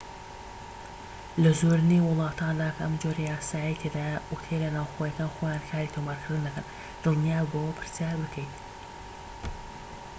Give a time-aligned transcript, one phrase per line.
[1.43, 6.65] لە زۆرینەی وڵاتاندا کە ئەم جۆرە یاسایەی تێدایە، ئوتێلە ناوخۆییەکان خۆیان کاری تۆمارکردن دەکەن
[7.03, 8.55] دڵنیاببەوە پرسیار بکەیت